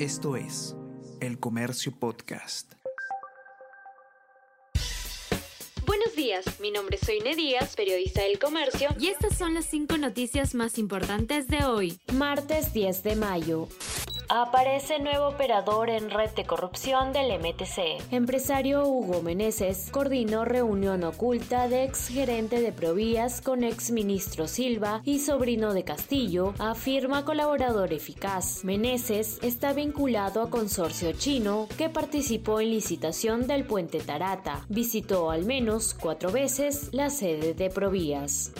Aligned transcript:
Esto 0.00 0.34
es 0.34 0.74
El 1.20 1.38
Comercio 1.38 1.92
Podcast. 1.96 2.72
Buenos 5.86 6.16
días, 6.16 6.44
mi 6.58 6.72
nombre 6.72 6.96
es 7.00 7.06
Soine 7.06 7.36
Díaz, 7.36 7.76
periodista 7.76 8.22
del 8.22 8.40
Comercio, 8.40 8.88
y 8.98 9.06
estas 9.06 9.38
son 9.38 9.54
las 9.54 9.66
cinco 9.66 9.96
noticias 9.96 10.56
más 10.56 10.78
importantes 10.78 11.46
de 11.46 11.64
hoy, 11.64 12.00
martes 12.12 12.72
10 12.72 13.04
de 13.04 13.14
mayo. 13.14 13.68
Aparece 14.36 14.98
nuevo 14.98 15.28
operador 15.28 15.90
en 15.90 16.10
red 16.10 16.28
de 16.30 16.44
corrupción 16.44 17.12
del 17.12 17.38
MTC. 17.38 18.12
Empresario 18.12 18.84
Hugo 18.84 19.22
Meneses 19.22 19.90
coordinó 19.92 20.44
reunión 20.44 21.04
oculta 21.04 21.68
de 21.68 21.84
exgerente 21.84 22.60
de 22.60 22.72
Provías 22.72 23.40
con 23.40 23.62
exministro 23.62 24.48
Silva 24.48 25.02
y 25.04 25.20
sobrino 25.20 25.72
de 25.72 25.84
Castillo, 25.84 26.52
afirma 26.58 27.24
colaborador 27.24 27.92
eficaz. 27.92 28.64
Meneses 28.64 29.38
está 29.40 29.72
vinculado 29.72 30.42
a 30.42 30.50
consorcio 30.50 31.12
chino 31.12 31.68
que 31.78 31.88
participó 31.88 32.58
en 32.58 32.70
licitación 32.70 33.46
del 33.46 33.64
puente 33.64 34.00
Tarata. 34.00 34.66
Visitó 34.68 35.30
al 35.30 35.44
menos 35.44 35.94
cuatro 35.94 36.32
veces 36.32 36.88
la 36.90 37.08
sede 37.08 37.54
de 37.54 37.70
Provías. 37.70 38.50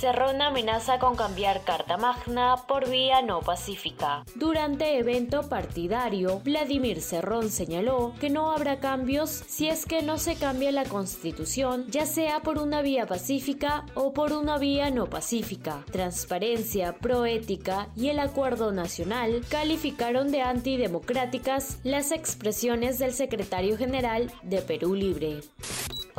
Cerrón 0.00 0.40
amenaza 0.40 0.98
con 0.98 1.14
cambiar 1.14 1.62
Carta 1.62 1.98
Magna 1.98 2.56
por 2.66 2.88
vía 2.88 3.20
no 3.20 3.40
pacífica. 3.40 4.24
Durante 4.34 4.96
evento 4.96 5.46
partidario, 5.46 6.40
Vladimir 6.42 7.02
Cerrón 7.02 7.50
señaló 7.50 8.14
que 8.18 8.30
no 8.30 8.50
habrá 8.50 8.80
cambios 8.80 9.28
si 9.28 9.68
es 9.68 9.84
que 9.84 10.00
no 10.00 10.16
se 10.16 10.36
cambia 10.36 10.72
la 10.72 10.86
constitución, 10.86 11.84
ya 11.90 12.06
sea 12.06 12.40
por 12.40 12.56
una 12.56 12.80
vía 12.80 13.06
pacífica 13.06 13.84
o 13.94 14.14
por 14.14 14.32
una 14.32 14.56
vía 14.56 14.90
no 14.90 15.04
pacífica. 15.04 15.84
Transparencia, 15.92 16.96
Proética 16.96 17.88
y 17.94 18.08
el 18.08 18.20
Acuerdo 18.20 18.72
Nacional 18.72 19.42
calificaron 19.50 20.32
de 20.32 20.40
antidemocráticas 20.40 21.78
las 21.84 22.10
expresiones 22.10 22.98
del 22.98 23.12
secretario 23.12 23.76
general 23.76 24.32
de 24.44 24.62
Perú 24.62 24.94
Libre. 24.94 25.40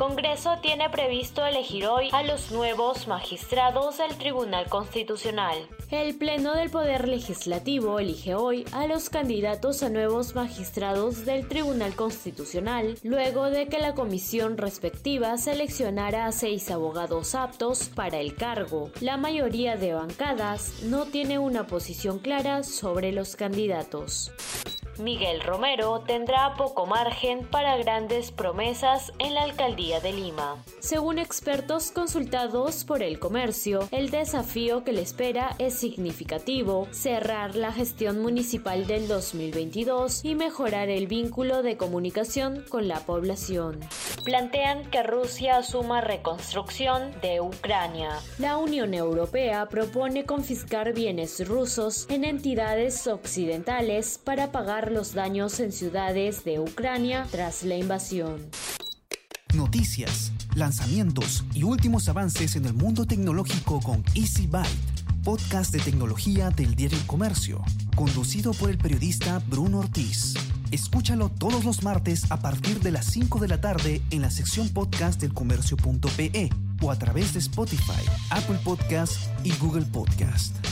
Congreso 0.02 0.58
tiene 0.60 0.90
previsto 0.90 1.46
elegir 1.46 1.86
hoy 1.86 2.08
a 2.10 2.24
los 2.24 2.50
nuevos 2.50 3.06
magistrados 3.06 3.98
del 3.98 4.16
Tribunal 4.16 4.68
Constitucional. 4.68 5.56
El 5.92 6.16
Pleno 6.16 6.54
del 6.54 6.70
Poder 6.70 7.06
Legislativo 7.06 8.00
elige 8.00 8.34
hoy 8.34 8.64
a 8.72 8.88
los 8.88 9.10
candidatos 9.10 9.84
a 9.84 9.90
nuevos 9.90 10.34
magistrados 10.34 11.24
del 11.24 11.46
Tribunal 11.46 11.94
Constitucional, 11.94 12.98
luego 13.04 13.48
de 13.48 13.68
que 13.68 13.78
la 13.78 13.94
comisión 13.94 14.58
respectiva 14.58 15.38
seleccionara 15.38 16.26
a 16.26 16.32
seis 16.32 16.68
abogados 16.72 17.36
aptos 17.36 17.88
para 17.94 18.18
el 18.18 18.34
cargo. 18.34 18.90
La 19.00 19.16
mayoría 19.16 19.76
de 19.76 19.94
bancadas 19.94 20.82
no 20.82 21.04
tiene 21.04 21.38
una 21.38 21.68
posición 21.68 22.18
clara 22.18 22.64
sobre 22.64 23.12
los 23.12 23.36
candidatos. 23.36 24.32
Miguel 25.02 25.40
Romero 25.40 26.00
tendrá 26.06 26.54
poco 26.54 26.86
margen 26.86 27.46
para 27.50 27.76
grandes 27.76 28.30
promesas 28.30 29.12
en 29.18 29.34
la 29.34 29.42
alcaldía 29.42 29.98
de 30.00 30.12
Lima. 30.12 30.62
Según 30.78 31.18
expertos 31.18 31.90
consultados 31.90 32.84
por 32.84 33.02
el 33.02 33.18
comercio, 33.18 33.88
el 33.90 34.10
desafío 34.10 34.84
que 34.84 34.92
le 34.92 35.02
espera 35.02 35.56
es 35.58 35.74
significativo, 35.74 36.86
cerrar 36.92 37.56
la 37.56 37.72
gestión 37.72 38.22
municipal 38.22 38.86
del 38.86 39.08
2022 39.08 40.24
y 40.24 40.36
mejorar 40.36 40.88
el 40.88 41.08
vínculo 41.08 41.62
de 41.62 41.76
comunicación 41.76 42.64
con 42.68 42.86
la 42.86 43.00
población. 43.00 43.80
Plantean 44.24 44.88
que 44.90 45.02
Rusia 45.02 45.56
asuma 45.56 46.00
reconstrucción 46.00 47.10
de 47.20 47.40
Ucrania. 47.40 48.20
La 48.38 48.56
Unión 48.56 48.94
Europea 48.94 49.68
propone 49.68 50.24
confiscar 50.24 50.92
bienes 50.92 51.46
rusos 51.48 52.06
en 52.08 52.24
entidades 52.24 53.08
occidentales 53.08 54.18
para 54.18 54.52
pagar 54.52 54.91
los 54.92 55.14
daños 55.14 55.58
en 55.60 55.72
ciudades 55.72 56.44
de 56.44 56.60
Ucrania 56.60 57.26
tras 57.30 57.62
la 57.64 57.76
invasión. 57.76 58.40
Noticias, 59.54 60.32
lanzamientos 60.54 61.44
y 61.54 61.62
últimos 61.62 62.08
avances 62.08 62.56
en 62.56 62.64
el 62.64 62.74
mundo 62.74 63.06
tecnológico 63.06 63.80
con 63.80 64.02
Easy 64.14 64.46
Byte, 64.46 64.68
podcast 65.24 65.72
de 65.72 65.80
tecnología 65.80 66.50
del 66.50 66.74
diario 66.74 66.98
El 66.98 67.06
Comercio, 67.06 67.62
conducido 67.96 68.52
por 68.52 68.70
el 68.70 68.78
periodista 68.78 69.42
Bruno 69.48 69.80
Ortiz. 69.80 70.34
Escúchalo 70.70 71.28
todos 71.28 71.64
los 71.64 71.82
martes 71.82 72.30
a 72.30 72.40
partir 72.40 72.80
de 72.80 72.92
las 72.92 73.06
5 73.06 73.38
de 73.40 73.48
la 73.48 73.60
tarde 73.60 74.00
en 74.10 74.22
la 74.22 74.30
sección 74.30 74.70
podcast 74.70 75.20
del 75.20 75.34
comercio.pe 75.34 76.50
o 76.80 76.90
a 76.90 76.98
través 76.98 77.34
de 77.34 77.40
Spotify, 77.40 78.02
Apple 78.30 78.58
Podcast 78.64 79.16
y 79.44 79.52
Google 79.56 79.84
Podcast. 79.84 80.71